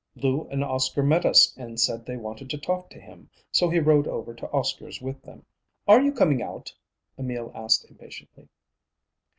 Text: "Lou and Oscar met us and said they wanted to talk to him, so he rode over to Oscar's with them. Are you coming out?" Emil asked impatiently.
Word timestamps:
"Lou 0.15 0.47
and 0.49 0.63
Oscar 0.63 1.03
met 1.03 1.27
us 1.27 1.55
and 1.55 1.79
said 1.79 2.07
they 2.07 2.17
wanted 2.17 2.49
to 2.49 2.57
talk 2.57 2.89
to 2.89 2.99
him, 2.99 3.29
so 3.51 3.69
he 3.69 3.77
rode 3.79 4.07
over 4.07 4.33
to 4.33 4.47
Oscar's 4.49 4.99
with 4.99 5.21
them. 5.21 5.45
Are 5.87 6.01
you 6.01 6.11
coming 6.11 6.41
out?" 6.41 6.73
Emil 7.19 7.51
asked 7.53 7.85
impatiently. 7.87 8.49